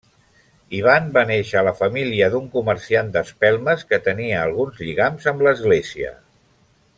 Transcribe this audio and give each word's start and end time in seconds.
Ivan 0.77 1.09
va 1.17 1.23
néixer 1.31 1.59
a 1.59 1.63
la 1.67 1.73
família 1.81 2.29
d'un 2.35 2.47
comerciant 2.55 3.11
d'espelmes 3.17 3.85
que 3.93 4.01
tenia 4.09 4.41
alguns 4.47 4.81
lligams 4.87 5.29
amb 5.33 5.45
l'Església. 5.51 6.15